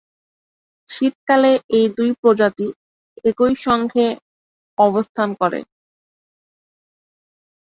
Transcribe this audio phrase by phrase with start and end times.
[0.89, 2.67] শীতকালে এই দুই প্রজাতি
[3.25, 4.07] একই সংগে
[4.77, 5.59] অবস্থান করে।